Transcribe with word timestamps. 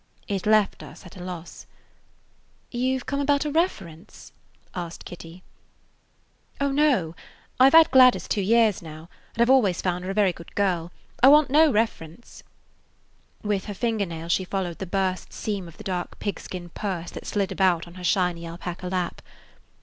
It 0.27 0.47
left 0.47 0.81
us 0.81 1.05
at 1.05 1.15
a 1.15 1.23
loss. 1.23 1.67
"You 2.71 2.99
've 2.99 3.05
come 3.05 3.19
about 3.19 3.45
a 3.45 3.51
reference?" 3.51 4.31
asked 4.73 5.05
Kitty. 5.05 5.43
"Oh, 6.59 6.71
no. 6.71 7.15
I 7.59 7.69
've 7.69 7.73
had 7.73 7.91
Gladys 7.91 8.27
two 8.27 8.41
years 8.41 8.81
now, 8.81 9.09
and 9.35 9.43
I 9.43 9.45
've 9.45 9.51
always 9.51 9.79
found 9.79 10.03
her 10.03 10.09
a 10.09 10.15
very 10.15 10.33
good 10.33 10.55
girl. 10.55 10.91
I 11.21 11.27
want 11.27 11.51
no 11.51 11.71
reference." 11.71 12.41
With 13.43 13.65
[Page 13.67 13.67
19] 13.67 13.67
her 13.67 13.73
finger 13.75 14.05
nail 14.07 14.27
she 14.27 14.43
followed 14.43 14.79
the 14.79 14.87
burst 14.87 15.33
seam 15.33 15.67
of 15.67 15.77
the 15.77 15.83
dark 15.83 16.17
pigskin 16.17 16.69
purse 16.69 17.11
that 17.11 17.27
slid 17.27 17.51
about 17.51 17.85
on 17.85 17.93
her 17.93 18.03
shiny 18.03 18.47
alpaca 18.47 18.87
lap. 18.87 19.21